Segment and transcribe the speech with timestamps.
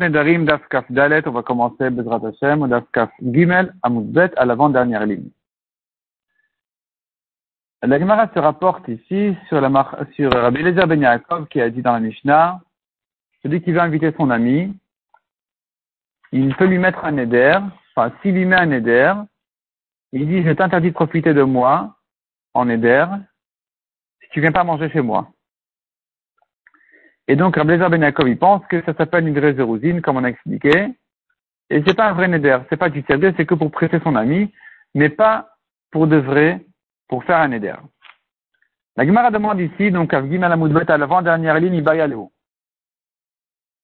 [0.00, 5.30] Nedarim, Dafkaf Dalet, on va commencer Bezrat Hashem, Dafkaf Gimel, à l'avant-dernière ligne.
[7.82, 11.82] La Gemara se rapporte ici sur, la, sur Rabbi Eliezer Ben Yaakov qui a dit
[11.82, 12.60] dans la Mishnah,
[13.42, 14.72] celui qui veut inviter son ami,
[16.30, 17.58] il peut lui mettre un éder,
[17.94, 19.12] enfin, s'il lui met un éder,
[20.12, 21.96] il dit, je t'interdis de profiter de moi
[22.54, 23.04] en éder
[24.22, 25.32] si tu viens pas manger chez moi.
[27.28, 30.28] Et donc, Rabbi Ben Yaakov, il pense que ça s'appelle une zérousine, comme on a
[30.28, 30.88] expliqué.
[31.70, 34.14] Et c'est pas un vrai neder, c'est pas du sérieux, c'est que pour prêter son
[34.16, 34.52] ami,
[34.94, 35.48] mais pas
[35.90, 36.64] pour de vrai,
[37.08, 37.76] pour faire un neder.
[38.96, 41.82] La Gemara demande ici, donc, à Amoudbet, à l'avant-dernière ligne,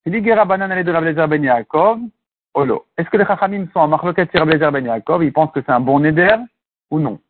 [0.05, 2.01] Il dit, Banan de Rabbi Ben Yaakov,
[2.55, 2.87] Olo.
[2.97, 5.81] Est-ce que les Chachamim sont en marloquette sur Rabbi Ben ils pensent que c'est un
[5.81, 6.37] bon neder,
[6.91, 7.21] ou non?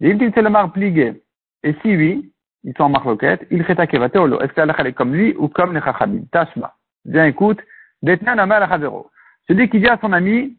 [0.00, 2.32] Et si oui,
[2.66, 4.40] ils sont en marloquette, il fait olo.
[4.40, 6.24] Est-ce que Allah est comme lui ou comme les chachamim?
[6.32, 6.74] Tashma.
[7.04, 7.60] Bien écoute,
[8.02, 9.08] detnan amal achadero.
[9.46, 10.58] Celui qui dit à son ami,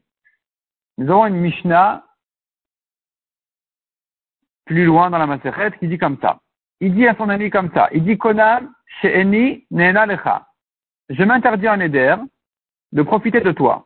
[0.97, 2.05] nous avons une Mishnah
[4.65, 6.39] plus loin dans la Maseret qui dit comme ça.
[6.79, 7.89] Il dit à son ami comme ça.
[7.91, 10.47] Il dit Konam she'eni ne'ena lecha.
[11.09, 12.15] Je m'interdis en Eder
[12.93, 13.85] de profiter de toi.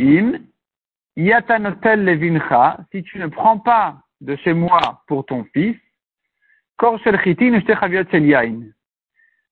[0.00, 0.40] Im
[1.14, 2.78] yatanotel levincha.
[2.90, 5.76] Si tu ne prends pas de chez moi pour ton fils,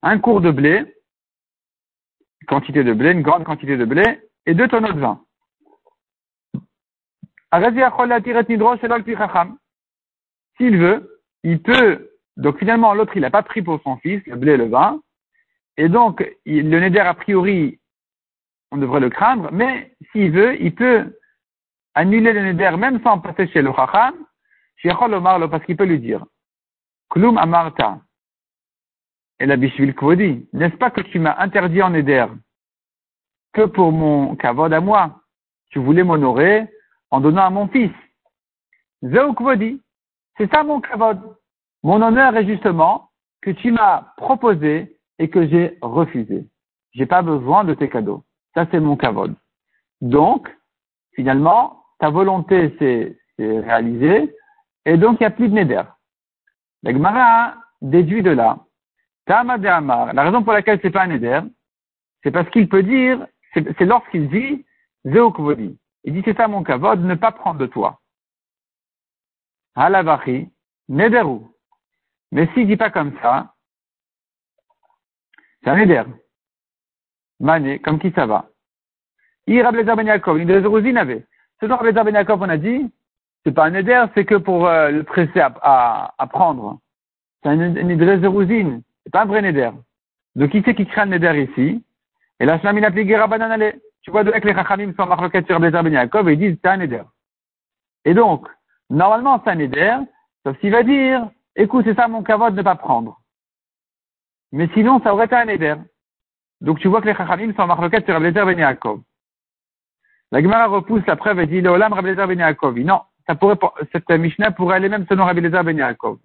[0.01, 0.95] un cours de blé,
[2.47, 4.03] quantité de blé, une grande quantité de blé,
[4.45, 5.21] et deux tonneaux de vin.
[10.57, 14.35] S'il veut, il peut, donc finalement l'autre il n'a pas pris pour son fils le
[14.35, 15.01] blé et le vin,
[15.77, 17.79] et donc le neder a priori,
[18.71, 21.17] on devrait le craindre, mais s'il veut, il peut
[21.95, 24.15] annuler le neder même sans passer chez le chacham,
[24.77, 26.25] chez parce qu'il peut lui dire,
[27.15, 28.01] Klum amarta.
[29.39, 30.49] Et la bishvil kvodi.
[30.51, 32.25] N'est-ce pas que tu m'as interdit en éder
[33.53, 35.21] que pour mon kavod à moi?
[35.69, 36.67] Tu voulais m'honorer
[37.11, 37.93] en donnant à mon fils.
[39.01, 39.81] Zeu kvodi.
[40.37, 41.37] C'est ça mon kavod.
[41.83, 43.11] Mon honneur est justement
[43.41, 46.45] que tu m'as proposé et que j'ai refusé.
[46.91, 48.25] J'ai pas besoin de tes cadeaux.
[48.55, 49.33] Ça, c'est mon kavod.
[50.01, 50.53] Donc,
[51.13, 54.35] finalement, ta volonté s'est réalisée
[54.83, 55.83] et donc il n'y a plus de neder.
[56.83, 58.59] La Gemara déduit de là,
[59.27, 61.41] la raison pour laquelle c'est pas un éder,
[62.23, 64.65] c'est parce qu'il peut dire, c'est lorsqu'il dit
[65.05, 65.77] Zeokvodi.
[66.03, 67.99] Il dit c'est ça mon kavod, ne pas prendre de toi.
[69.75, 70.49] Halavachi,
[70.87, 71.41] nederu.
[72.31, 73.53] Mais s'il dit pas comme ça,
[75.63, 76.03] c'est un éder.
[77.39, 78.49] Mané, comme qui ça va?
[79.47, 81.25] Ir Ablezer Ben Yaakov, des avait.
[81.61, 82.91] Ben Yaakov, on a dit,
[83.45, 86.79] c'est pas un éder, c'est que pour euh, le presser à, à, prendre.
[87.43, 88.81] C'est un éder zérouzine.
[89.03, 89.69] C'est pas un vrai neder.
[90.35, 91.83] Donc, qui c'est qui crée un neder ici?
[92.39, 95.93] Et là, Shlamim applique Rabbanan Tu vois, de les Chachamim sont marqués sur Bézar Ben
[95.95, 97.03] et ils disent c'est un neder.
[98.03, 98.47] Et donc,
[98.89, 99.97] normalement, c'est un neder,
[100.43, 103.19] sauf s'il va dire, écoute, c'est ça mon kavod de ne pas prendre.
[104.51, 105.75] Mais sinon, ça aurait été un neder.
[106.61, 108.77] Donc, tu vois que les Chachamim sont marqués sur Bézar Ben.
[110.31, 112.79] La Gemara repousse la preuve et dit, le Olam Rabbi Ben Yaakov.
[112.79, 113.57] Non, ça pourrait,
[113.91, 116.19] cette Mishnah pourrait aller même selon Rabbi Lézar Ben Yaakov.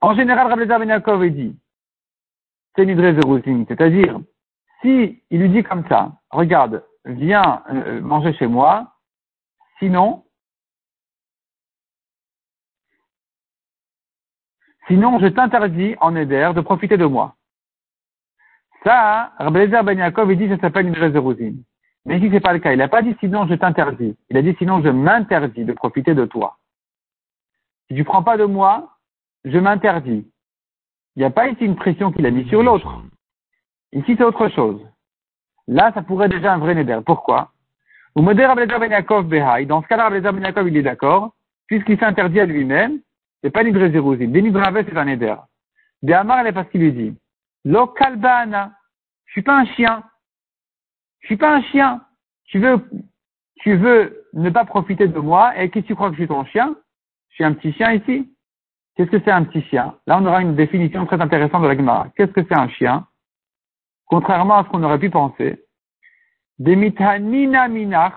[0.00, 1.58] En général, Rabbi Lézar Ben Yaakov dit,
[2.76, 4.20] c'est Nidre Zeruzin, c'est-à-dire,
[4.80, 8.92] si il lui dit comme ça, regarde, viens euh, manger chez moi,
[9.78, 10.24] sinon,
[14.88, 17.36] sinon je t'interdis en Éder de profiter de moi.
[18.84, 21.54] Ça, Rabbi Lézar Ben Yaakov, il dit, ça s'appelle Nidre Zeruzin.
[22.04, 22.72] Mais ici, c'est pas le cas.
[22.72, 24.16] Il n'a pas dit sinon je t'interdis.
[24.30, 26.58] Il a dit sinon je m'interdis de profiter de toi.
[27.88, 28.96] Si tu prends pas de moi,
[29.44, 30.26] je m'interdis.
[31.16, 33.02] Il n'y a pas ici une pression qu'il a mis sur l'autre.
[33.92, 34.80] Ici, c'est autre chose.
[35.68, 37.00] Là, ça pourrait déjà un vrai neder.
[37.04, 37.52] Pourquoi?
[38.16, 41.34] Ou ben Dans ce cas-là, ben il est d'accord,
[41.66, 43.00] puisqu'il s'interdit à lui-même,
[43.42, 44.32] c'est pas Nidre Zérouzine.
[44.32, 45.36] Dénidrave, c'est un neder.
[46.12, 47.14] Amar, elle est parce qu'il lui dit,
[47.64, 48.72] Lo kalbana.
[49.26, 50.02] Je suis pas un chien.
[51.22, 52.04] Je suis pas un chien.
[52.44, 52.88] Tu veux,
[53.60, 56.44] tu veux ne pas profiter de moi et qui tu crois que je suis ton
[56.44, 56.76] chien?
[57.30, 58.32] Je suis un petit chien ici.
[58.94, 59.96] Qu'est-ce que c'est un petit chien?
[60.06, 62.08] Là, on aura une définition très intéressante de la Gemara.
[62.16, 63.06] Qu'est-ce que c'est un chien?
[64.06, 65.64] Contrairement à ce qu'on aurait pu penser,
[66.58, 68.14] Demitanina minach,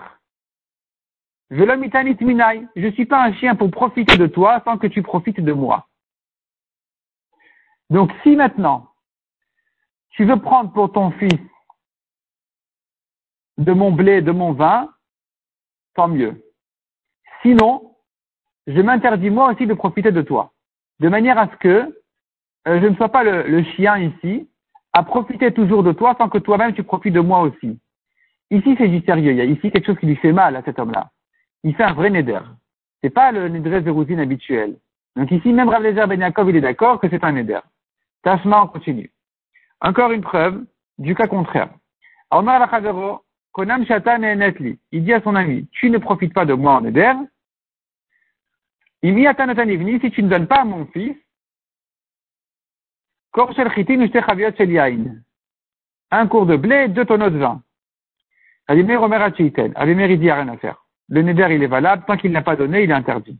[1.50, 2.66] minai.
[2.76, 5.88] Je suis pas un chien pour profiter de toi sans que tu profites de moi.
[7.88, 8.90] Donc, si maintenant,
[10.10, 11.40] tu veux prendre pour ton fils
[13.58, 14.90] de mon blé, de mon vin,
[15.94, 16.42] tant mieux.
[17.42, 17.96] Sinon,
[18.66, 20.52] je m'interdis moi aussi de profiter de toi,
[21.00, 22.02] de manière à ce que
[22.68, 24.48] euh, je ne sois pas le, chien ici,
[24.92, 27.78] à profiter toujours de toi sans que toi-même tu profites de moi aussi.
[28.50, 29.32] Ici, c'est du sérieux.
[29.32, 31.10] Il y a ici quelque chose qui lui fait mal à cet homme-là.
[31.64, 32.40] Il fait un vrai neder.
[33.02, 34.76] C'est pas le neder de habituel.
[35.16, 37.60] Donc ici, même Rav Lezer Ben il est d'accord que c'est un neder.
[38.22, 39.12] Tashma, on continue.
[39.80, 40.64] Encore une preuve
[40.98, 41.70] du cas contraire.
[43.58, 47.14] Il dit à son ami, tu ne profites pas de moi en neder.
[49.02, 51.16] Si tu ne donnes pas à mon fils,
[56.10, 57.62] un cours de blé, deux tonneaux de vin.
[58.68, 60.84] Abimer Omer il dit, rien à faire.
[61.08, 62.04] Le neder, il est valable.
[62.06, 63.38] Tant qu'il n'a pas donné, il est interdit.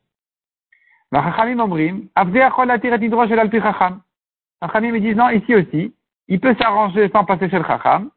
[1.12, 2.08] Chachamim omrim,
[4.62, 5.94] Chachamim, ils disent, non, ici aussi,
[6.28, 8.10] il peut s'arranger sans passer chez le Chacham.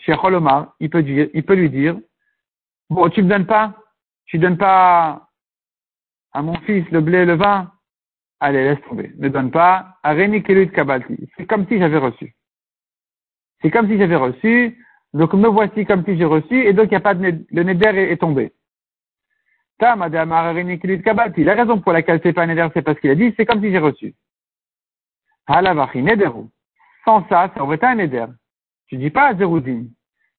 [0.00, 1.96] Chez Cholomar, il peut, dire, il peut lui dire,
[2.88, 3.74] bon, tu me donnes pas,
[4.26, 5.28] tu donnes pas
[6.32, 7.70] à mon fils le blé le vin,
[8.40, 9.12] allez, laisse tomber.
[9.18, 9.98] Ne donne pas.
[10.04, 12.34] C'est comme si j'avais reçu.
[13.60, 14.84] C'est comme si j'avais reçu.
[15.12, 16.64] Donc me voici comme si j'ai reçu.
[16.66, 18.52] Et donc il n'y a pas de le neder est, tombé.
[19.78, 23.34] Ta, madame La raison pour laquelle c'est pas un neder, c'est parce qu'il a dit,
[23.36, 24.14] c'est comme si j'ai reçu.
[27.04, 28.26] Sans ça, ça aurait été un neder.
[28.90, 29.88] Tu dis pas à Zerouzine.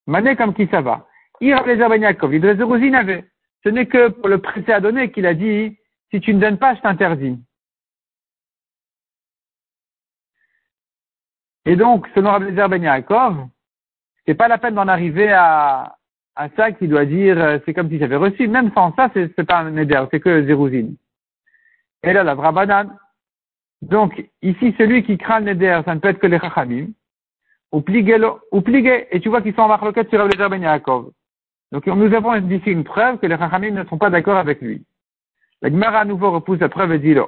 [0.08, 1.08] Mané comme qui ça va?
[1.42, 3.26] Avait.
[3.64, 5.78] Ce n'est que pour le prêter à donner qu'il a dit,
[6.12, 7.40] si tu ne donnes pas, je t'interdis.
[11.66, 13.06] Et donc, selon Rabbi Ben
[14.26, 15.96] c'est pas la peine d'en arriver à,
[16.36, 18.48] à ça qui doit dire euh, c'est comme si j'avais reçu.
[18.50, 20.98] Même sans ça, c'est, pas un neder, c'est que zérouzine.
[22.04, 22.98] Et là, la vrabanan.
[23.82, 26.88] Donc, ici, celui qui craint le neder, ça ne peut être que les chachamim.
[27.72, 31.12] Ou pligué, et tu vois qu'ils sont en marloquette sur Rabbi Ben Yaakov.
[31.72, 34.86] Donc, nous avons ici une preuve que les chachamim ne sont pas d'accord avec lui.
[35.62, 37.28] La Gemara à nouveau repousse la preuve et dit là.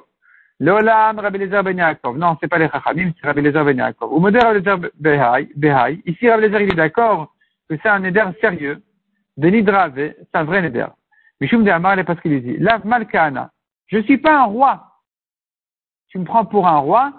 [0.60, 1.98] L'Olam Rabbi Lezer Ben.
[2.16, 4.14] Non, c'est pas les Chachamim, c'est Rabbi Lezer Ben Yaakov.
[4.14, 6.00] Ou Moder Rabbi Lezer.
[6.06, 7.34] Ici, Rabbi Lezer, il est d'accord
[7.70, 8.82] que c'est un neder sérieux.
[9.38, 10.88] De Nidrave, c'est un vrai neder.
[11.42, 13.50] Mishum de Amar, parce qu'il dit, Lav Malkana.
[13.88, 14.88] Je suis pas un roi.
[16.10, 17.14] Tu me prends pour un roi.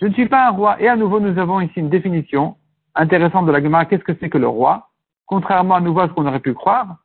[0.00, 0.80] Je ne suis pas un roi.
[0.80, 2.56] Et à nouveau, nous avons ici une définition
[2.94, 3.86] intéressante de la Gemara.
[3.86, 4.90] Qu'est-ce que c'est que le roi?
[5.26, 6.96] Contrairement à nouveau à ce qu'on aurait pu croire.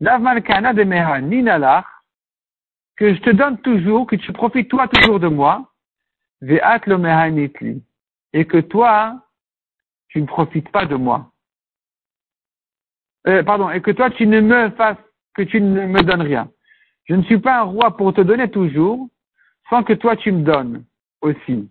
[0.00, 1.86] Lav Malkana de Meha Ninalach
[2.96, 5.70] que je te donne toujours, que tu profites toi toujours de moi,
[6.42, 6.58] et
[8.44, 9.22] que toi,
[10.08, 11.30] tu ne profites pas de moi.
[13.26, 14.96] Euh, pardon, et que toi, tu ne me fasses,
[15.34, 16.50] que tu ne me donnes rien.
[17.04, 19.08] Je ne suis pas un roi pour te donner toujours,
[19.68, 20.84] sans que toi, tu me donnes
[21.20, 21.68] aussi.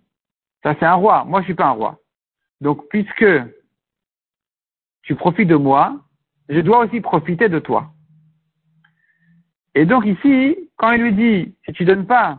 [0.66, 1.24] Ça, c'est un roi.
[1.24, 2.00] Moi, je suis pas un roi.
[2.60, 3.24] Donc, puisque
[5.02, 5.96] tu profites de moi,
[6.48, 7.92] je dois aussi profiter de toi.
[9.76, 12.38] Et donc ici, quand il lui dit, si tu donnes pas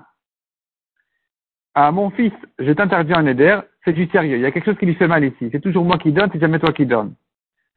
[1.73, 4.35] à mon fils, je t'interdis un éder, c'est du sérieux.
[4.35, 5.47] Il y a quelque chose qui lui fait mal ici.
[5.53, 7.15] C'est toujours moi qui donne, c'est jamais toi qui donne.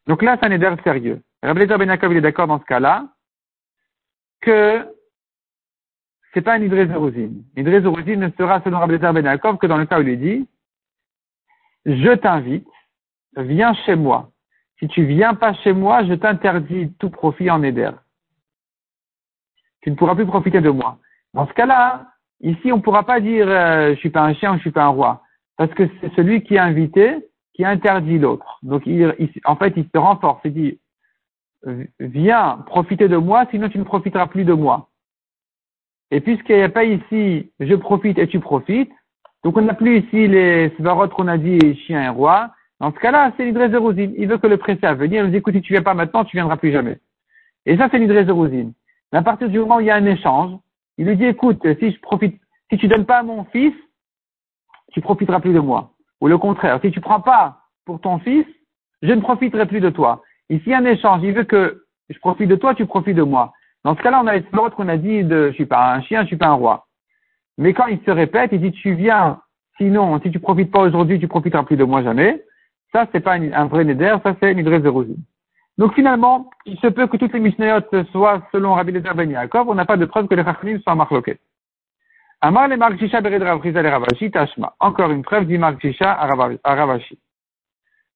[0.09, 1.23] Donc là, c'est un éder sérieux.
[1.45, 3.07] Rabbi Ben il est d'accord dans ce cas-là
[4.41, 4.85] que
[6.33, 7.43] c'est pas un idré zérosine.
[7.57, 10.49] Idré ne sera selon Rabbi Ben que dans le cas où il dit,
[11.87, 12.69] je t'invite,
[13.37, 14.31] viens chez moi.
[14.79, 17.91] Si tu viens pas chez moi, je t'interdis tout profit en éder
[19.83, 20.99] tu ne pourras plus profiter de moi.
[21.35, 22.07] Dans ce cas-là,
[22.41, 24.85] ici, on ne pourra pas dire euh, je suis pas un chien, je suis pas
[24.85, 25.23] un roi,
[25.57, 27.17] parce que c'est celui qui est invité
[27.55, 28.59] qui interdit l'autre.
[28.63, 30.41] Donc, il, en fait, il se renforce.
[30.45, 30.81] Il dit
[31.99, 34.90] viens profiter de moi, sinon tu ne profiteras plus de moi.
[36.11, 38.91] Et puisqu'il n'y a pas ici je profite et tu profites,
[39.45, 42.51] donc on n'a plus ici les svarot qu'on a dit chien et roi.
[42.81, 45.25] Dans ce cas-là, c'est l'idré Il veut que le pressé à venir.
[45.25, 46.99] Il dit écoute, si tu viens pas maintenant, tu viendras plus jamais.
[47.67, 48.25] Et ça, c'est l'idré
[49.13, 50.57] mais à partir du moment où il y a un échange,
[50.99, 52.41] il lui dit, écoute, si je profite,
[52.71, 53.75] si tu donnes pas à mon fils,
[54.93, 55.93] tu profiteras plus de moi.
[56.21, 58.47] Ou le contraire, si tu prends pas pour ton fils,
[59.03, 60.23] je ne profiterai plus de toi.
[60.49, 61.23] Ici, un échange.
[61.23, 63.53] Il veut que je profite de toi, tu profites de moi.
[63.85, 66.23] Dans ce cas-là, on a l'autre qu'on a dit de, je suis pas un chien,
[66.23, 66.87] je suis pas un roi.
[67.59, 69.41] Mais quand il se répète, il dit, tu viens,
[69.79, 72.43] sinon, si tu profites pas aujourd'hui, tu profiteras plus de moi jamais.
[72.93, 74.83] Ça, c'est pas un, vrai neder, ça c'est une vraie.
[75.79, 79.69] Donc finalement, il se peut que toutes les Mishnayot soient selon Rabbi Lezer Ben Yaakov,
[79.69, 81.39] on n'a pas de preuve que les Chachamim soient marloqués.
[82.43, 84.75] Amar le Mark Shisha Bered Ravriza Ravashi Tashma.
[84.81, 86.27] Encore une preuve dit Mark Shisha à
[86.75, 87.19] Ravashi.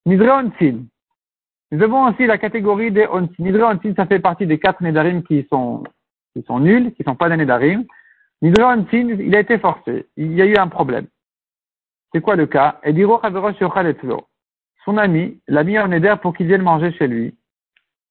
[0.06, 0.86] Nidre Onsin.
[1.74, 3.34] Nous avons aussi la catégorie des Onsin.
[3.40, 5.82] Nidre Onsin, ça fait partie des quatre Nedarim qui sont,
[6.60, 7.84] nuls, qui sont pas des Nedarim.
[8.42, 10.06] Nidre Onsin, il a été forcé.
[10.16, 11.08] Il y a eu un problème.
[12.12, 12.80] C'est quoi le cas?
[14.84, 17.34] Son ami l'a mis en Neder pour qu'il vienne manger chez lui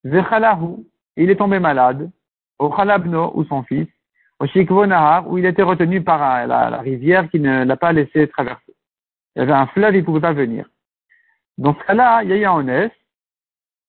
[0.04, 2.10] il est tombé malade,
[2.58, 3.88] au Khalabno, ou son fils,
[4.40, 8.28] au Shikvo Nahar, où il était retenu par la, rivière qui ne l'a pas laissé
[8.28, 8.74] traverser.
[9.34, 10.68] il y avait un fleuve, il ne pouvait pas venir.
[11.56, 12.92] Dans ce cas-là, il y a eu un honnête,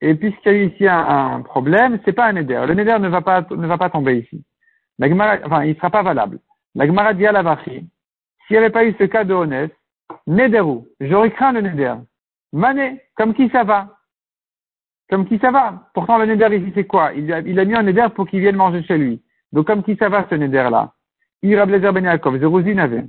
[0.01, 2.65] et puisqu'il y a eu ici un, problème, c'est pas un neder.
[2.67, 4.43] Le neder ne va pas, ne va pas tomber ici.
[5.01, 6.39] Enfin, il sera pas valable.
[6.75, 7.87] La Gemara dit à S'il
[8.51, 9.75] n'y avait pas eu ce cas de honnête,
[10.27, 11.95] nederou, j'aurais craint le neder.
[12.53, 13.95] Mané, comme qui ça va?
[15.09, 15.89] Comme qui ça va?
[15.93, 17.13] Pourtant, le neder ici, c'est quoi?
[17.13, 19.21] Il a, il a mis un neder pour qu'il vienne manger chez lui.
[19.51, 20.93] Donc, comme qui ça va, ce neder-là?
[21.41, 23.05] Il Rablezer Ben Yaakov, avait.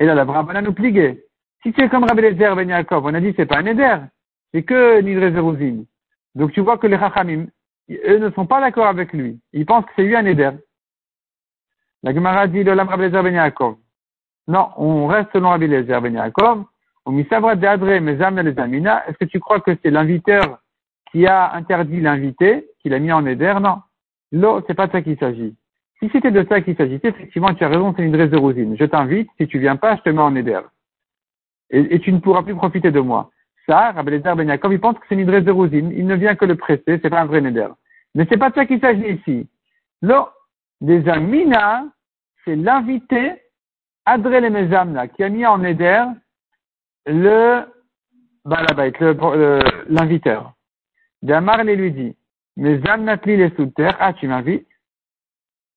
[0.00, 1.24] Et là, la Brabana nous pliguait.
[1.62, 3.96] Si c'est comme Rablezer Ben Yaakov, on a dit c'est pas un neder.
[4.52, 5.84] C'est que Nidre Zeruzin.
[6.34, 7.46] Donc tu vois que les Chachamim,
[7.90, 9.40] eux ne sont pas d'accord avec lui.
[9.52, 10.50] Ils pensent que c'est lui un éder.
[12.02, 13.76] La Gemara dit le Lam Ben.
[14.48, 16.64] Non, on reste selon Rabbezer Ben Yaakov.
[17.06, 19.06] On misavra d'adre mezam les amina.
[19.06, 20.58] Est-ce que tu crois que c'est l'inviteur
[21.10, 23.54] qui a interdit l'invité, qui l'a mis en éder?
[23.60, 23.78] Non.
[24.32, 25.56] Là, c'est pas de ça qu'il s'agit.
[25.98, 28.76] Si c'était de ça qu'il s'agissait, effectivement, tu as raison, c'est une dresse de rosine.
[28.78, 30.60] Je t'invite, si tu viens pas, je te mets en éder.
[31.70, 33.30] Et, tu ne pourras plus profiter de moi
[33.66, 35.92] ça, Rabbi il pense que c'est une idresse de rousine.
[35.96, 37.68] Il ne vient que le presser, c'est pas un vrai neder.
[38.14, 39.48] Mais c'est pas de ça qu'il s'agit ici.
[40.02, 40.26] Non,
[40.80, 41.84] des amina,
[42.44, 43.34] c'est l'invité,
[44.06, 46.04] Adré le Mezamna, qui a mis en neder
[47.06, 47.64] le,
[48.44, 48.92] balabait,
[49.88, 50.54] l'inviteur.
[51.22, 52.16] Damar les lui dit,
[52.56, 54.66] Mezamnatli les sous terre, ah, tu m'invites?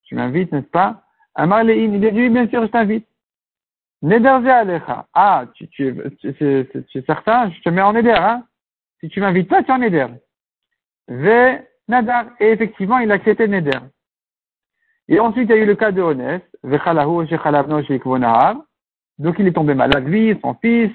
[0.04, 1.02] Tu m'invites, n'est-ce pas?
[1.34, 3.06] Amar les il dit, bien sûr, je t'invite.
[4.04, 5.06] Alecha.
[5.14, 5.94] Ah, tu, tu,
[6.30, 8.44] c'est certain, je te mets en Neder, hein.
[9.00, 10.06] Si tu m'invites pas, tu es en Neder.
[11.08, 11.58] Ve
[11.88, 12.26] nadar.
[12.40, 13.80] Et effectivement, il a accepté Neder.
[15.08, 16.44] Et ensuite, il y a eu le cas de Honest.
[19.18, 20.90] Donc, il est tombé malade, lui, son fils.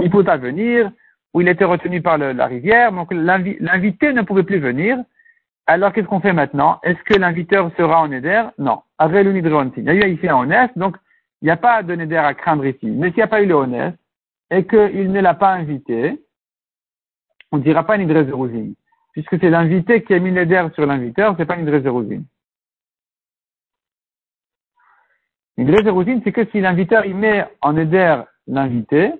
[0.00, 0.90] Il pouvait pas venir.
[1.32, 2.92] Ou il était retenu par la rivière.
[2.92, 4.98] Donc, l'invité ne pouvait plus venir.
[5.66, 6.78] Alors, qu'est-ce qu'on fait maintenant?
[6.82, 8.44] Est-ce que l'inviteur sera en Neder?
[8.58, 8.82] Non.
[9.00, 10.76] Il y a eu ici un Honest.
[10.76, 10.96] Donc,
[11.44, 12.86] il n'y a pas de neder à craindre ici.
[12.86, 13.96] Mais s'il n'y a pas eu le honnête
[14.50, 16.18] et qu'il ne l'a pas invité,
[17.52, 18.72] on ne dira pas nidre zeruzin.
[19.12, 22.22] Puisque c'est l'invité qui a mis neder sur l'inviteur, c'est pas nidre zeruzin.
[25.58, 29.12] Nidre zeruzin, c'est que si l'inviteur met en neder l'invité,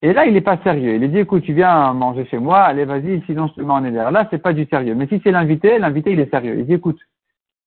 [0.00, 0.94] et là, il n'est pas sérieux.
[0.94, 3.80] Il dit, écoute, tu viens manger chez moi, allez, vas-y, sinon je te mets en
[3.80, 4.10] neder.
[4.12, 4.94] Là, c'est pas du sérieux.
[4.94, 6.60] Mais si c'est l'invité, l'invité, il est sérieux.
[6.60, 7.00] Il dit, écoute,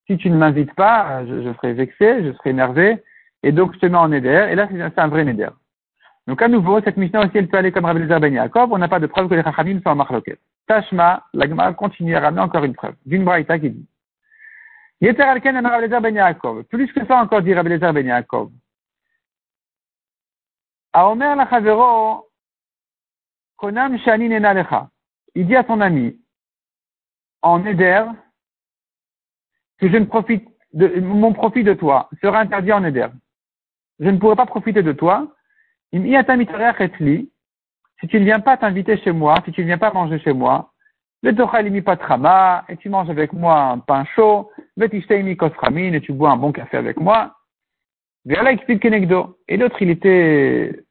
[0.07, 3.03] si tu ne m'invites pas, je, serai vexé, je serai énervé,
[3.43, 5.49] et donc je te mets en éder, et là c'est un vrai éder.
[6.27, 8.77] Donc à nouveau, cette mission aussi, elle peut aller comme Rabbi Lezer Ben Yaakov, on
[8.77, 10.37] n'a pas de preuve que les Chachamim sont en marloquet.
[10.67, 13.87] Tashma, l'agma continue à ramener encore une preuve, d'une braïta qui dit.
[15.01, 16.63] Yeter alken en Rabbi Ben Yaakov.
[16.63, 18.51] Plus que ça encore dit Rabbi Lezer Ben Yaakov.
[20.93, 22.29] Aomer la chavero,
[23.57, 24.89] konam shani nena.
[25.35, 26.17] Il dit à son ami,
[27.41, 28.05] en éder,
[29.79, 33.07] que je ne profite de, mon profit de toi sera interdit en éder.
[33.99, 35.27] Je ne pourrai pas profiter de toi.
[35.93, 35.99] Si
[38.07, 40.73] tu ne viens pas t'inviter chez moi, si tu ne viens pas manger chez moi,
[41.23, 41.33] le
[41.95, 46.77] trama, et tu manges avec moi un pain chaud, et tu bois un bon café
[46.77, 47.35] avec moi.
[48.27, 48.35] Et
[49.57, 50.83] l'autre, il était,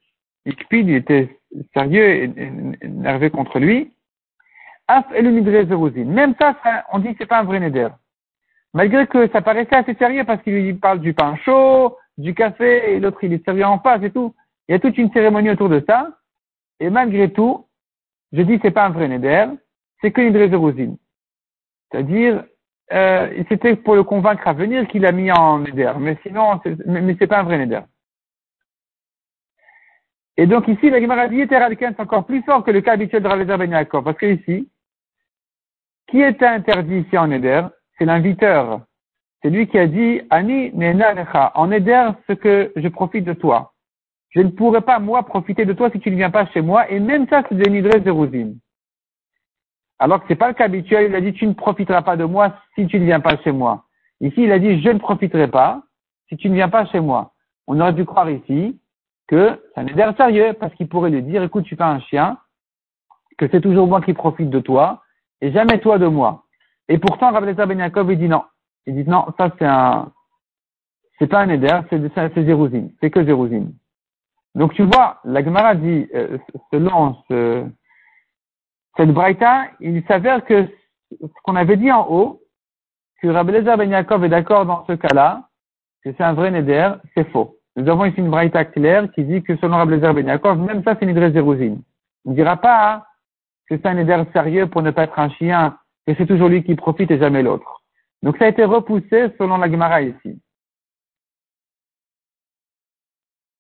[0.44, 1.40] il était
[1.74, 2.32] sérieux et
[2.80, 3.92] énervé contre lui.
[4.88, 6.56] Même ça,
[6.92, 7.88] on dit que c'est pas un vrai neder.
[8.74, 12.94] Malgré que ça paraissait assez sérieux parce qu'il lui parle du pain chaud, du café,
[12.94, 14.34] et l'autre il est sérieux en face et tout.
[14.68, 16.08] Il y a toute une cérémonie autour de ça.
[16.80, 17.66] Et malgré tout,
[18.32, 19.46] je dis c'est pas un vrai neder,
[20.00, 20.96] c'est que une.
[21.90, 22.44] C'est-à-dire,
[22.92, 25.92] euh, c'était pour le convaincre à venir qu'il a mis en neder.
[26.00, 27.82] Mais sinon, mais, mais c'est pas un vrai neder.
[30.36, 33.28] Et donc ici, la Gemara dit c'est encore plus fort que le cas habituel de
[33.28, 33.84] Ravezer Ben.
[33.84, 34.68] Parce que ici,
[36.08, 37.68] qui était interdit ici en neder?
[37.98, 38.80] C'est l'inviteur.
[39.42, 43.74] C'est lui qui a dit, Ani en aider ce que je profite de toi.
[44.30, 46.90] Je ne pourrais pas, moi, profiter de toi si tu ne viens pas chez moi,
[46.90, 48.54] et même ça, c'est une de.
[49.98, 52.24] Alors que c'est pas le cas habituel, il a dit, tu ne profiteras pas de
[52.24, 53.84] moi si tu ne viens pas chez moi.
[54.20, 55.82] Ici, il a dit, je ne profiterai pas
[56.28, 57.32] si tu ne viens pas chez moi.
[57.66, 58.80] On aurait dû croire ici
[59.28, 62.38] que c'est un éder sérieux, parce qu'il pourrait lui dire, écoute, tu fais un chien,
[63.38, 65.02] que c'est toujours moi qui profite de toi,
[65.40, 66.43] et jamais toi de moi.
[66.88, 68.42] Et pourtant, Rabbi Ben Yaakov, il dit non.
[68.86, 70.12] Il dit non, ça c'est un,
[71.18, 72.92] c'est pas un éder, c'est, Zérouzine.
[73.00, 73.72] C'est que Zérouzine.
[74.54, 76.38] Donc tu vois, la Gemara dit, euh,
[76.72, 77.64] selon ce,
[78.96, 80.66] cette braïta, il s'avère que
[81.10, 82.40] ce qu'on avait dit en haut,
[83.20, 85.48] que Rabbi Ben Yaakov est d'accord dans ce cas-là,
[86.04, 87.56] que c'est un vrai neder, c'est faux.
[87.76, 90.94] Nous avons ici une braïta claire qui dit que selon Rabbi Ben Yaakov, même ça
[90.94, 91.82] c'est une idée zérouzine.
[92.24, 93.06] On ne dira pas
[93.68, 96.62] que c'est un neder sérieux pour ne pas être un chien et c'est toujours lui
[96.64, 97.82] qui profite et jamais l'autre.
[98.22, 100.40] Donc ça a été repoussé selon la Gemara ici.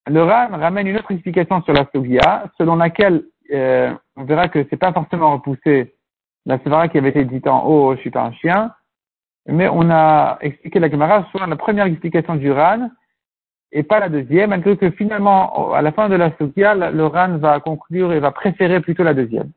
[0.06, 4.66] le Ran ramène une autre explication sur la Sogia, selon laquelle euh, on verra que
[4.68, 5.94] c'est pas forcément repoussé
[6.46, 8.74] la Sevara qui avait été dite en haut, je suis pas un chien,
[9.46, 12.90] mais on a expliqué la Gemara sur la première explication du Ran
[13.72, 17.38] et pas la deuxième, malgré que finalement, à la fin de la Sogia, le Ran
[17.38, 19.50] va conclure et va préférer plutôt la deuxième.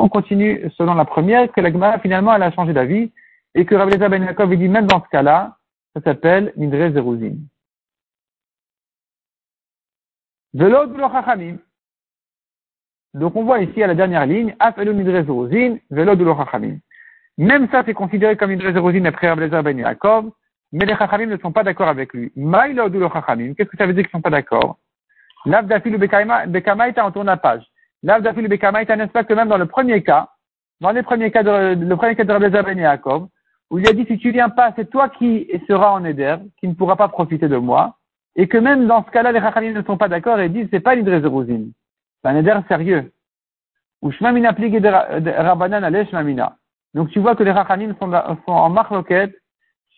[0.00, 3.10] On continue selon la première, que la Gemara finalement elle a changé d'avis
[3.54, 5.56] et que Rabbi Ben Yaakov dit même dans ce cas-là,
[5.94, 7.36] ça s'appelle Nidre Zeruzin.
[10.54, 10.86] Velo.
[13.14, 16.78] Donc on voit ici à la dernière ligne, Afelu Nidre Zeruzin, Velo Chachamim.
[17.36, 20.30] Même ça, c'est considéré comme Nidre Zeruzin après Rabbi Ben Yaakov,
[20.72, 22.30] mais les Chachamim ne sont pas d'accord avec lui.
[22.36, 24.78] Maïlo Chachamim, qu'est-ce que ça veut dire qu'ils ne sont pas d'accord?
[25.44, 27.64] L'Avdafilu Bekamaïta, on tourne la page.
[28.04, 30.28] Que même dans le premier cas,
[30.80, 33.28] dans les premiers cas de, le premier cas de Rabbi Ben Yaakov,
[33.70, 36.68] où il a dit si tu viens pas, c'est toi qui seras en éder, qui
[36.68, 37.96] ne pourra pas profiter de moi,
[38.36, 40.80] et que même dans ce cas-là, les Chachamim ne sont pas d'accord et disent c'est
[40.80, 41.66] pas l'idré zeruzin,
[42.22, 43.12] c'est un éder sérieux.
[44.00, 46.56] Ou shmamina de Rabbanan ale shmamina.
[46.94, 48.10] Donc tu vois que les Chachamim sont,
[48.46, 49.34] sont en marloquette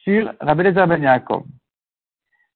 [0.03, 1.45] sur Rabbi ben Yaakov.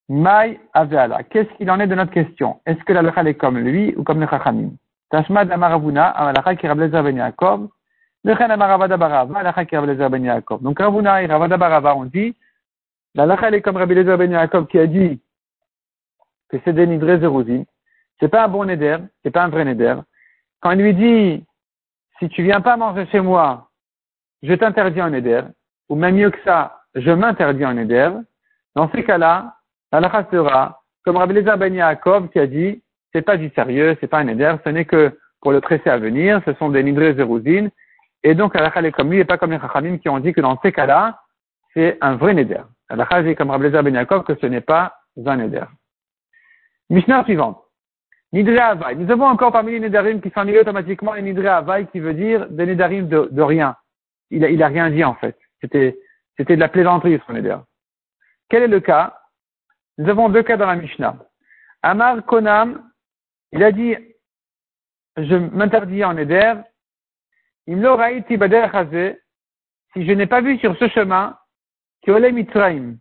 [0.08, 1.22] Mai Aveala.
[1.24, 2.60] Qu'est-ce qu'il en est de notre question?
[2.66, 4.70] Est-ce que la est comme lui ou comme les Chachamim
[5.11, 7.14] Tashmad Amaravuna, Amalacha qui ben
[10.25, 12.34] Yaakov, donc Ravuna et Ravada Barava dit,
[13.14, 15.20] la est comme Rabbi Ben qui a dit
[16.49, 17.64] que c'est nidrés Ce
[18.18, 19.96] C'est pas un bon neder, c'est pas un vrai neder.
[20.61, 21.44] Quand il lui dit,
[22.18, 23.68] si tu viens pas manger chez moi,
[24.42, 25.42] je t'interdis un neder,
[25.88, 28.11] ou même mieux que ça, je m'interdis un neder,
[28.75, 29.54] dans ces cas-là,
[29.92, 32.82] la sera comme Rabbi Lezer Ben Yaakov qui a dit,
[33.14, 35.99] c'est pas du sérieux, c'est pas un neder, ce n'est que pour le tresser à
[35.99, 37.71] venir, ce sont des nidrés zérouzines,
[38.25, 40.40] et donc, Allah est comme lui et pas comme les Chachamim qui ont dit que
[40.40, 41.21] dans ces cas-là,
[41.75, 42.62] c'est un vrai Neder.
[42.88, 45.66] Allah est comme Rabbi Ben Yaakov que ce n'est pas un Neder.
[46.88, 47.62] Mishnah suivante.
[48.33, 48.97] Nidre Havai.
[48.97, 52.14] Nous avons encore parmi les Nedarim qui sont annulés automatiquement les Nidre Havai qui veut
[52.14, 53.76] dire des Nedarim de, de rien.
[54.30, 55.38] Il a rien dit en fait.
[55.61, 55.98] C'était,
[56.37, 57.59] c'était de la plaisanterie son Neder.
[58.48, 59.18] Quel est le cas?
[59.98, 61.16] Nous avons deux cas dans la Mishnah.
[61.83, 62.90] Amar Konam,
[63.54, 63.96] il a dit,
[65.16, 66.54] je m'interdis en Neder
[67.66, 67.74] si
[70.04, 71.38] je n'ai pas vu sur ce chemin,
[72.06, 72.96] Mitraim,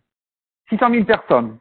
[0.70, 1.58] 600 000 personnes,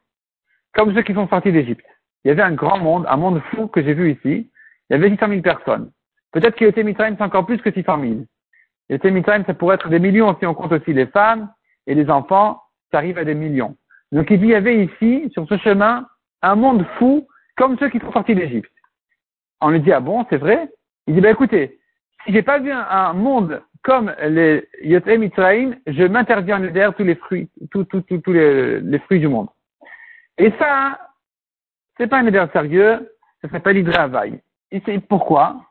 [0.74, 1.86] comme ceux qui sont sortis d'Égypte.
[2.24, 4.50] Il y avait un grand monde, un monde fou que j'ai vu ici.
[4.90, 5.92] Il y avait 600 000 personnes.
[6.32, 8.14] Peut-être que Mitraim, c'est encore plus que 600 000.
[8.90, 11.52] Yoté Mitraim, ça pourrait être des millions si on compte aussi les femmes
[11.88, 13.76] et les enfants, ça arrive à des millions.
[14.12, 16.08] Donc il y avait ici, sur ce chemin,
[16.44, 17.28] un monde fou,
[17.58, 18.70] comme ceux qui sont sortis d'Égypte.
[19.64, 20.70] On lui dit, ah bon, c'est vrai?
[21.08, 21.80] Il dit, bah écoutez,
[22.26, 27.06] si j'ai pas vu un, monde comme les Yotem Mitzrayim, je m'interdis en éder tous
[27.06, 27.88] les fruits, tous,
[28.28, 29.48] les, les, fruits du monde.
[30.38, 31.00] Et ça,
[31.98, 33.10] c'est pas un éder sérieux,
[33.42, 34.42] ça s'appelle Hydra Havaï.
[34.72, 35.62] Et c'est pourquoi?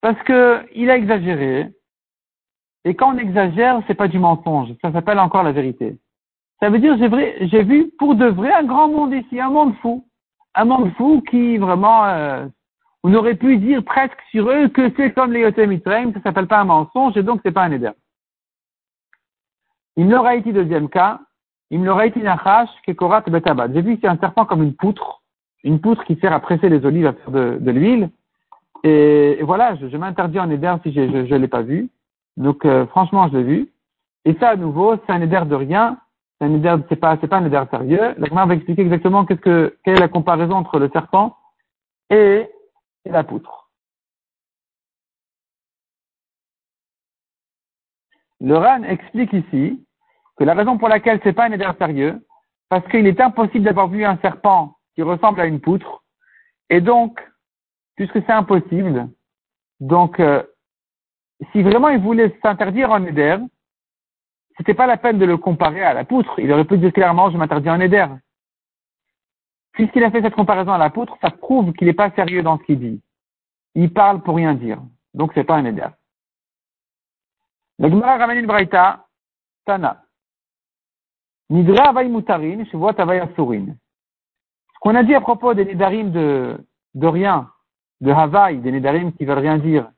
[0.00, 1.66] Parce que il a exagéré.
[2.84, 4.70] Et quand on exagère, c'est pas du mensonge.
[4.80, 5.96] Ça s'appelle encore la vérité.
[6.60, 10.06] Ça veut dire, j'ai vu pour de vrai un grand monde ici, un monde fou.
[10.54, 12.46] Un monde fou qui vraiment euh,
[13.02, 16.46] on aurait pu dire presque sur eux que c'est comme les Yotem Mitzrayim, ça s'appelle
[16.46, 17.90] pas un mensonge et donc c'est pas un éder.
[19.96, 21.20] Il n'aurait été deuxième cas,
[21.70, 23.72] il n'aurait été nachash que korat betabat.
[23.72, 25.22] J'ai vu c'est un serpent comme une poutre,
[25.64, 28.10] une poutre qui sert à presser les olives à faire de, l'huile.
[28.82, 31.90] Et, voilà, je, m'interdis en éder si je ne l'ai pas vu.
[32.36, 33.68] Donc euh, franchement, je l'ai vu.
[34.24, 35.98] Et ça, à nouveau, c'est un éder de rien.
[36.38, 38.14] C'est un éder, c'est pas, c'est pas un éder sérieux.
[38.18, 41.36] La va expliquer exactement qu'est-ce que, quelle est la comparaison entre le serpent
[42.10, 42.48] et
[43.06, 43.70] la poutre.
[48.40, 49.84] Le RAN explique ici
[50.36, 52.26] que la raison pour laquelle c'est pas un éder sérieux,
[52.68, 56.04] parce qu'il est impossible d'avoir vu un serpent qui ressemble à une poutre,
[56.70, 57.20] et donc,
[57.96, 59.10] puisque c'est impossible,
[59.80, 60.42] donc, euh,
[61.52, 63.38] si vraiment il voulait s'interdire en éder,
[64.56, 66.38] c'était pas la peine de le comparer à la poutre.
[66.38, 68.06] Il aurait pu dire clairement, je m'interdis en éder.
[69.72, 72.58] Puisqu'il a fait cette comparaison à la poutre, ça prouve qu'il n'est pas sérieux dans
[72.58, 73.00] ce qu'il dit.
[73.74, 74.80] Il parle pour rien dire.
[75.14, 75.86] Donc c'est pas un éder.
[77.78, 78.68] Le Gemara ramène une
[79.64, 80.02] Tana.
[81.48, 82.62] Nidra avay mutarin,
[82.98, 83.66] avay asurin.
[84.74, 86.58] Ce qu'on a dit à propos des nidarim de,
[86.94, 87.50] de rien,
[88.00, 89.90] de Havaï, des nidarim qui veulent rien dire,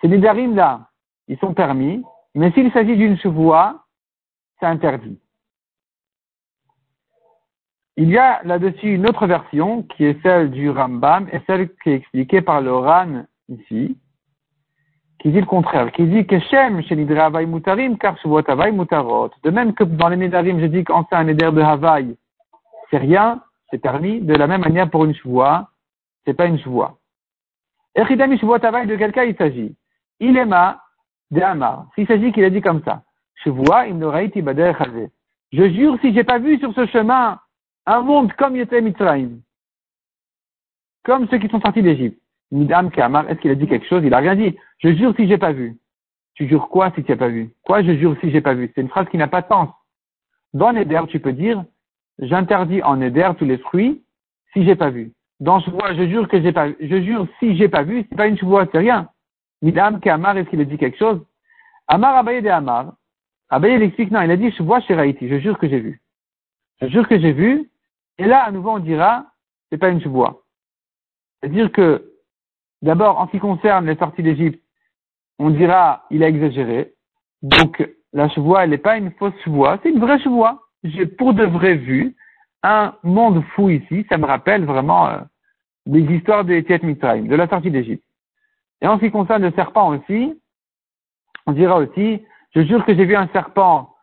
[0.00, 0.88] ces nidarim là,
[1.26, 2.02] ils sont permis,
[2.34, 3.84] mais s'il s'agit d'une chevoie,
[4.60, 5.18] c'est interdit.
[8.00, 11.90] Il y a là-dessus une autre version qui est celle du Rambam et celle qui
[11.90, 13.98] est expliquée par le Ran ici,
[15.18, 18.16] qui dit le contraire, qui dit que Shem chez Mutarim, car
[18.72, 19.30] Mutarot.
[19.42, 22.16] De même que dans les Nedarim, je dis qu'en un Neder de Havaï,
[22.88, 24.20] c'est rien, c'est permis.
[24.20, 25.68] De la même manière pour une Shavua,
[26.24, 26.98] c'est pas une chevoie.
[27.96, 29.74] Echidami chevoie travail de quelqu'un il s'agit?
[30.20, 30.80] Il est ma
[31.32, 31.86] de Amar.
[31.96, 33.02] S'il s'agit qu'il a dit comme ça.
[33.44, 34.40] Il n'aurait été
[35.50, 37.40] Je jure si j'ai pas vu sur ce chemin
[37.88, 39.40] un monde comme Yotem Mitzrayim.
[41.04, 42.20] Comme ceux qui sont sortis d'Égypte.
[42.50, 44.02] Midam Kamar, est-ce qu'il a dit quelque chose?
[44.04, 44.56] Il a rien dit.
[44.78, 45.76] Je jure si j'ai pas vu.
[46.34, 47.50] Tu jures quoi si tu n'as pas vu?
[47.64, 48.70] Quoi je jure si j'ai pas vu?
[48.74, 49.70] C'est une phrase qui n'a pas de sens.
[50.54, 51.64] Dans Neder, tu peux dire,
[52.18, 54.02] j'interdis en Neder tous les fruits
[54.52, 55.12] si j'ai pas vu.
[55.40, 56.76] Dans vois, je jure que j'ai pas vu.
[56.80, 59.08] Je jure si j'ai pas vu, c'est pas une chevoie, c'est rien.
[59.62, 61.20] Midam Kamar, est-ce qu'il a dit quelque chose?
[61.86, 62.94] Amar Abaye de Amar.
[63.50, 66.00] Abaye il explique, non, il a dit, chez Raïti, je jure que j'ai vu.
[66.80, 67.68] Je jure que j'ai vu.
[68.18, 69.26] Et là, à nouveau, on dira,
[69.70, 70.42] c'est pas une chevoie.
[71.40, 72.12] C'est-à-dire que,
[72.82, 74.62] d'abord, en ce qui concerne les sorties d'Égypte,
[75.38, 76.94] on dira, il a exagéré.
[77.42, 80.62] Donc, la chevoie, elle n'est pas une fausse chevoie, c'est une vraie chevoie.
[80.82, 82.16] J'ai pour de vrai vu
[82.62, 84.06] un monde fou ici.
[84.08, 85.18] Ça me rappelle vraiment euh,
[85.86, 88.04] des histoires de Tiet de la sortie d'Égypte.
[88.80, 90.40] Et en ce qui concerne le serpent aussi,
[91.46, 92.22] on dira aussi,
[92.54, 93.94] je jure que j'ai vu un serpent,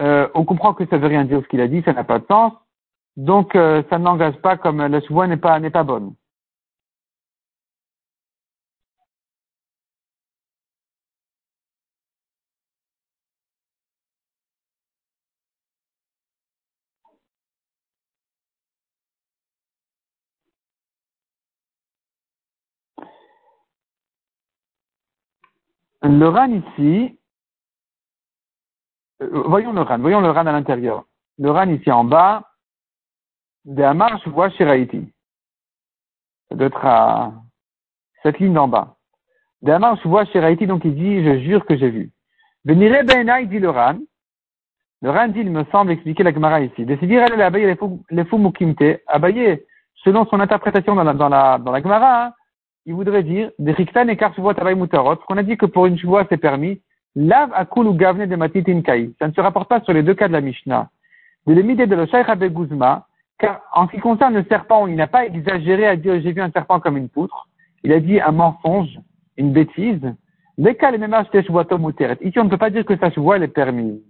[0.00, 2.18] euh, on comprend que ça veut rien dire ce qu'il a dit, ça n'a pas
[2.18, 2.52] de sens.
[3.16, 6.14] Donc, euh, ça n'engage pas comme la chevoie n'est pas, n'est pas bonne.
[26.04, 27.18] Le RAN ici,
[29.22, 31.04] euh, voyons le RAN, voyons le RAN à l'intérieur.
[31.38, 32.53] Le RAN ici en bas,
[33.64, 35.12] de la marche, vois chez Haïti.
[36.48, 37.32] Ça doit être à
[38.22, 38.96] cette ligne d'en bas.
[39.62, 42.10] De la marche, vois chez Haïti, donc il dit, je jure que j'ai vu.
[42.64, 43.00] Venirez
[43.42, 43.98] il dit le RAN.
[45.02, 46.84] Le RAN dit, il me semble expliquer la Gemara ici.
[46.84, 47.76] Décider aller abayer
[48.10, 52.32] les mukimte, abayer, selon son interprétation dans la, dans la, dans la Gemara, hein,
[52.86, 55.98] il voudrait dire, des riktan et voit tabay mutarot, qu'on a dit que pour une
[55.98, 56.82] chevoie c'est permis,
[57.14, 59.14] lav akul ou gavne de matitin kai.
[59.18, 60.90] Ça ne se rapporte pas sur les deux cas de la Mishnah.
[61.46, 63.06] De l'imité de le Guzma,
[63.38, 66.40] car en ce qui concerne le serpent, il n'a pas exagéré à dire j'ai vu
[66.40, 67.48] un serpent comme une poutre.
[67.82, 68.98] Il a dit un mensonge,
[69.36, 70.14] une bêtise.
[70.56, 71.16] Les cas les mêmes
[72.22, 74.00] Ici, on ne peut pas dire que sa chevoie est permise.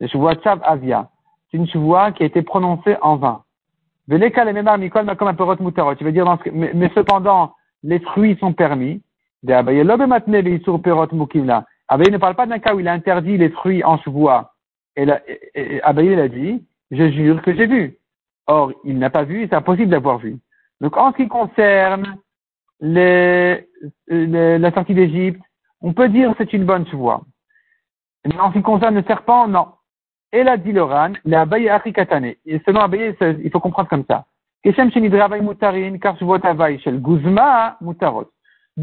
[0.00, 1.08] La chevoie tchav avia.
[1.50, 3.42] C'est une chevoie qui a été prononcée en vain.
[4.08, 5.56] Les cas les mêmes comme un perot.
[5.96, 9.02] Tu veux dire, mais, mais cependant, les fruits sont permis.
[9.42, 9.62] Ne
[12.18, 14.54] parle pas d'un cas où il a interdit les fruits en chevoie.
[14.96, 17.98] Et, a dit, je jure que j'ai vu.
[18.46, 20.38] Or, il n'a pas vu c'est impossible d'avoir vu.
[20.80, 22.16] Donc, en ce qui concerne
[22.80, 23.66] les,
[24.08, 25.40] la sortie d'Égypte,
[25.80, 27.22] on peut dire c'est une bonne chevoie.
[28.26, 29.68] Mais en ce qui concerne le serpent, non.
[30.32, 32.34] Et la dit l'oran, l'Abaye Afrikatane.
[32.44, 34.26] Et selon Abaye, il faut comprendre comme ça.
[34.64, 34.72] De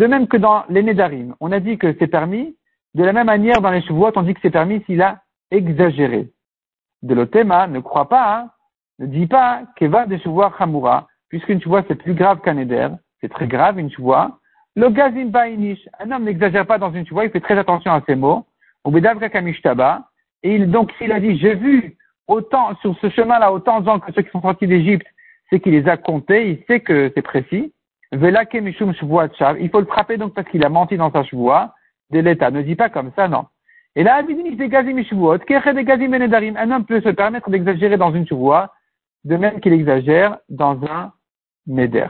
[0.08, 2.56] même que dans les Nedarim, on a dit que c'est permis,
[2.96, 5.22] de la même manière dans les chevaux, on dit que c'est permis s'il a
[5.52, 6.32] exagéré.
[7.02, 8.50] De l'otema ne croit pas, hein,
[9.00, 12.90] ne dit pas va de chevaux chamura, puisqu'une chevoie c'est plus grave qu'un Neder,
[13.22, 14.40] c'est très grave une chevoie.
[14.76, 18.02] Le gazim bainish, un homme n'exagère pas dans une chevoie, il fait très attention à
[18.08, 18.46] ses mots.
[18.86, 21.96] Et il, donc s'il a dit, j'ai vu
[22.28, 25.08] autant, sur ce chemin-là, autant de gens que ceux qui sont sortis d'Égypte,
[25.50, 27.74] c'est qu'il les a comptés, il sait que c'est précis.
[28.12, 28.20] Il
[29.70, 31.74] faut le frapper donc parce qu'il a menti dans sa chevoie
[32.12, 32.52] de l'État.
[32.52, 33.46] Ne dis pas comme ça, non.
[33.96, 34.98] Et là, des gazim
[36.58, 38.74] Un homme peut se permettre d'exagérer dans une chevoie,
[39.24, 41.14] de même qu'il exagère dans un
[41.68, 42.08] neder.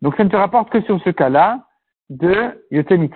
[0.00, 1.66] Donc ça ne te rapporte que sur ce cas-là
[2.10, 3.08] de Yotem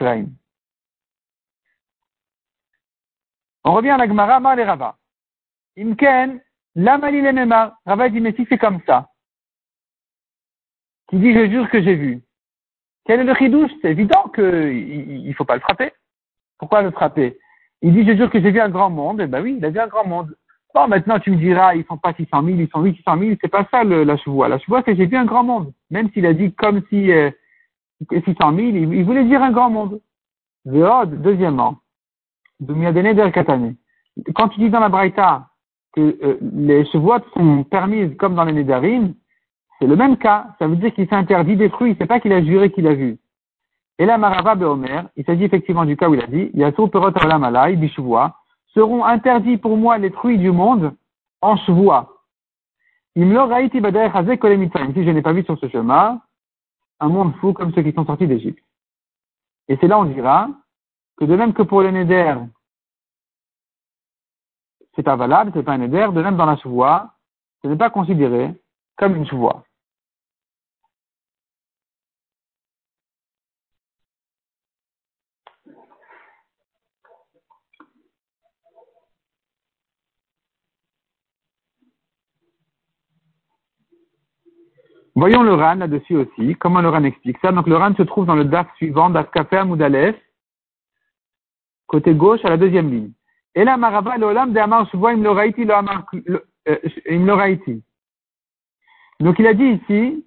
[3.64, 4.96] On revient à la Gemara, Mar les Rava.
[5.76, 6.40] Imken,
[6.76, 9.10] l'amali le Rava dit, mais si c'est comme ça,
[11.08, 12.22] qui dit je jure que j'ai vu.
[13.04, 13.70] Quel est le chidouche?
[13.82, 15.92] C'est évident qu'il ne faut pas le frapper.
[16.58, 17.38] Pourquoi le frapper?
[17.82, 19.20] Il dit je jure que j'ai vu un grand monde.
[19.20, 20.36] Eh ben oui, il a vu un grand monde.
[20.76, 23.48] Bon, maintenant tu me diras, ils sont pas 600 000, ils sont 800 000, c'est
[23.48, 24.46] pas ça le, la chevoie.
[24.46, 25.72] La chevoie, c'est j'ai vu un grand monde.
[25.90, 27.30] Même s'il a dit comme si euh,
[28.10, 30.02] 600 000, il, voulait dire un grand monde.
[30.66, 31.78] Deuxièmement,
[34.34, 35.46] quand tu dis dans la Braïta
[35.94, 39.14] que euh, les chevoies sont permises comme dans les Nédarim,
[39.78, 40.48] c'est le même cas.
[40.58, 41.96] Ça veut dire qu'il s'est interdit des fruits.
[41.98, 43.16] C'est pas qu'il a juré qu'il a vu.
[43.98, 47.12] Et là, Marava Beomer, il s'agit effectivement du cas où il a dit, Yassou Perot
[47.38, 48.36] Malay, Bishuvoa,
[48.76, 50.94] seront interdits pour moi les fruits du monde
[51.40, 52.12] en me
[54.92, 56.20] Si je n'ai pas vu sur ce chemin
[57.00, 58.62] un monde fou comme ceux qui sont sortis d'Égypte.
[59.68, 60.48] Et c'est là on dira
[61.16, 62.36] que de même que pour le Neder,
[64.94, 67.14] c'est pas valable, c'est pas un Neder, de même dans la chevoie,
[67.62, 68.54] ce n'est pas considéré
[68.96, 69.64] comme une chevoie.
[85.16, 86.54] Voyons le RAN là-dessus aussi.
[86.56, 89.30] Comment le RAN explique ça Donc le RAN se trouve dans le DAF suivant, DAF
[89.30, 90.14] Kafé Moudalef,
[91.86, 93.12] côté gauche à la deuxième ligne.
[93.54, 95.16] Et là, Marava l'olam de Amar im
[97.24, 97.82] loraiti.
[99.18, 100.26] Donc il a dit ici,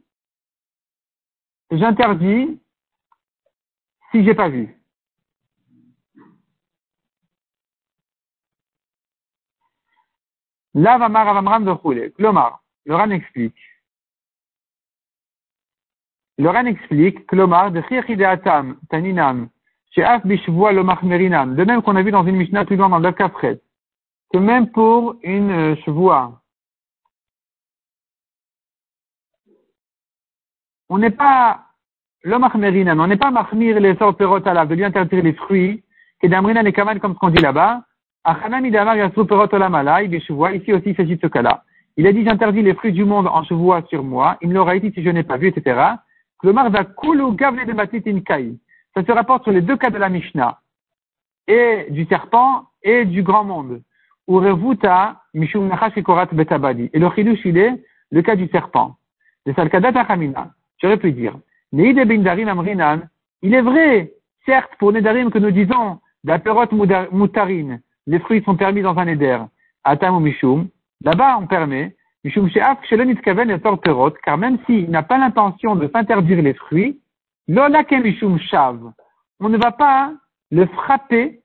[1.70, 2.60] j'interdis
[4.10, 4.76] si j'ai pas vu.
[10.74, 13.69] Là, Vamar Avamram de Klomar, le RAN explique.
[16.40, 17.84] Le RAN explique, Klomar, de
[18.24, 19.50] Atam, Taninam,
[19.92, 23.12] Sheaf Bishvua Lomachmerinam, de même qu'on a vu dans une Mishnah plus loin dans le
[23.12, 23.60] Kafret,
[24.32, 26.40] que même pour une euh, chevoie,
[30.88, 31.66] on n'est pas
[32.24, 35.84] l'omachmerinam, on n'est pas machmir les sortes perot de lui interdire les fruits,
[36.22, 37.84] que d'amrinan et kaman comme ce qu'on dit là-bas,
[38.26, 38.46] Ici
[40.74, 41.64] aussi, il s'agit de ce cas-là.
[41.98, 44.38] Il a dit, j'interdis les fruits du monde en chevoie sur moi.
[44.42, 45.98] Il me l'aura dit si je n'ai pas vu, etc.
[46.42, 46.52] Ça
[49.06, 50.60] se rapporte sur les deux cas de la Mishnah.
[51.48, 53.82] Et du serpent et du grand monde.
[54.28, 54.54] Et le
[57.10, 58.96] chidush, il est le cas du serpent.
[60.82, 61.36] J'aurais pu dire,
[61.72, 64.12] il est vrai,
[64.46, 66.66] certes, pour Nedarim que nous disons, la perot
[67.12, 69.40] mutarin, les fruits sont permis dans un éder,
[69.84, 70.68] atam ou mishum,
[71.04, 72.80] là-bas on permet, mishum she'af
[73.24, 73.60] kaven et
[74.24, 77.00] car même s'il n'a pas l'intention de s'interdire les fruits,
[77.48, 78.92] l'olake mishum shav,
[79.40, 80.14] on ne va pas
[80.52, 81.42] le frapper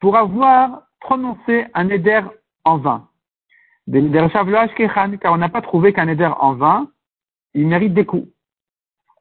[0.00, 2.20] pour avoir prononcé un éder
[2.64, 3.08] en vain.
[3.90, 6.88] Car on n'a pas trouvé qu'un éder en vain,
[7.54, 8.28] il mérite des coups.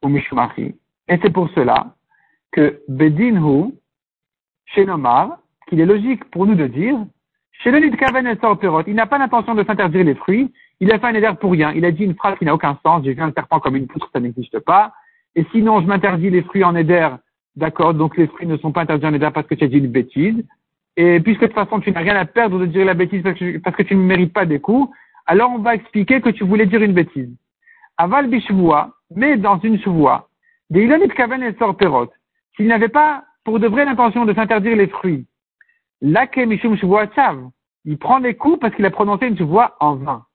[0.03, 0.75] Ou mishmachi.
[1.07, 1.95] Et c'est pour cela
[2.51, 3.73] que bedinhu,
[4.65, 6.97] chez Nomar, qu'il est logique pour nous de dire,
[7.65, 11.71] il n'a pas l'intention de s'interdire les fruits, il a fait un éder pour rien,
[11.73, 13.87] il a dit une phrase qui n'a aucun sens, j'ai vu un serpent comme une
[13.87, 14.93] poutre, ça n'existe pas,
[15.35, 17.09] et sinon je m'interdis les fruits en éder,
[17.55, 19.79] d'accord, donc les fruits ne sont pas interdits en éder parce que tu as dit
[19.79, 20.45] une bêtise,
[20.95, 23.75] et puisque de toute façon tu n'as rien à perdre de dire la bêtise parce
[23.75, 24.89] que, tu ne mérites pas des coups,
[25.25, 27.29] alors on va expliquer que tu voulais dire une bêtise.
[27.97, 30.29] Aval bishvoua, mais dans une chevoie,
[30.69, 32.11] des ilonit kaven et perot,
[32.55, 35.25] s'il n'avait pas pour de vrai l'intention de s'interdire les fruits.
[36.01, 40.25] Il prend les coups parce qu'il a prononcé une voix en vain.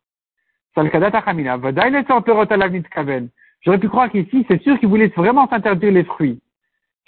[3.64, 6.40] J'aurais pu croire qu'ici, c'est sûr qu'il voulait vraiment s'interdire les fruits.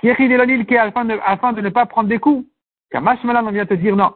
[0.03, 2.47] Afin de, afin de ne pas prendre des coups.
[2.90, 4.12] Kamash Malan, on vient te dire non.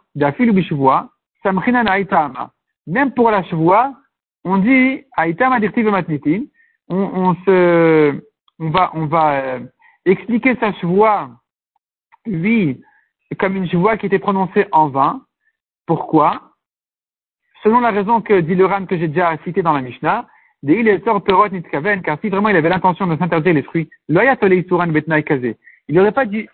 [2.86, 3.94] Même pour la chevoie,
[4.44, 5.04] on dit,
[6.90, 8.22] on, on se,
[8.58, 9.60] on va, on va euh,
[10.04, 11.30] expliquer sa chevoie,
[12.26, 12.80] oui,
[13.38, 15.22] comme une voix qui était prononcée en vain.
[15.86, 16.40] Pourquoi?
[17.62, 20.26] Selon la raison que dit le Ran que j'ai déjà cité dans la Mishnah,
[20.64, 24.14] car si vraiment il avait l'intention de s'interdire les fruits, il
[25.94, 26.48] n'aurait pas dû,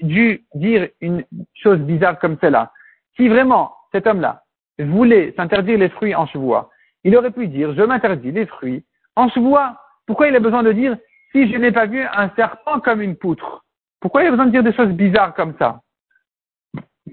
[0.55, 2.71] dire une chose bizarre comme celle-là.
[3.17, 4.43] Si vraiment cet homme-là
[4.79, 6.71] voulait s'interdire les fruits en chevoie,
[7.05, 8.85] il aurait pu dire je m'interdis les fruits
[9.17, 9.77] en chevoie.
[10.07, 10.97] Pourquoi il a besoin de dire
[11.33, 13.65] si je n'ai pas vu un serpent comme une poutre?
[14.01, 15.81] Pourquoi il a besoin de dire des choses bizarres comme ça?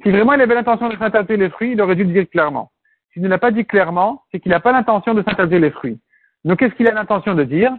[0.03, 2.71] Si vraiment il avait l'intention de s'interdire les fruits, il aurait dû le dire clairement.
[3.13, 5.99] S'il ne l'a pas dit clairement, c'est qu'il n'a pas l'intention de s'interdire les fruits.
[6.45, 7.71] Donc qu'est-ce qu'il a l'intention de dire?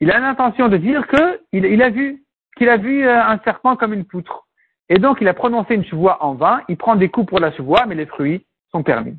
[0.00, 2.22] Il a l'intention de dire qu'il il a vu
[2.56, 4.46] qu'il a vu euh, un serpent comme une poutre.
[4.88, 7.52] Et donc il a prononcé une chevoie en vain, il prend des coups pour la
[7.52, 9.16] chevoie, mais les fruits sont permis.